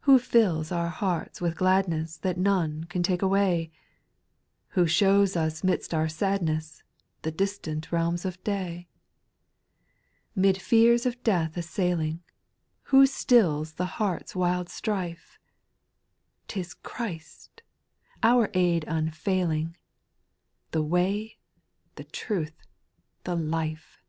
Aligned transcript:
8. 0.00 0.02
Who 0.06 0.18
fills 0.18 0.72
our 0.72 0.88
hearts 0.88 1.40
with 1.40 1.56
gladness 1.56 2.16
That 2.16 2.36
none 2.36 2.82
can 2.88 3.04
take 3.04 3.22
away?• 3.22 3.70
Who 4.70 4.88
shows 4.88 5.36
u« 5.36 5.50
'midst 5.62 5.94
our 5.94 6.08
sadness, 6.08 6.82
The 7.22 7.30
distant 7.30 7.92
realms 7.92 8.24
of 8.24 8.42
day? 8.42 8.88
'Mid 10.34 10.60
fears 10.60 11.06
of 11.06 11.22
death 11.22 11.56
assailing, 11.56 12.24
Who 12.90 13.06
stills 13.06 13.74
the 13.74 13.86
heart's 13.86 14.34
wild 14.34 14.68
strife? 14.68 15.38
'T 16.48 16.58
is 16.58 16.74
Christ! 16.74 17.62
our 18.20 18.50
aid 18.54 18.84
unfailing, 18.88 19.76
The 20.72 20.82
Way, 20.82 21.38
the 21.94 22.02
Truth, 22.02 22.66
the 23.22 23.36
Life 23.36 24.02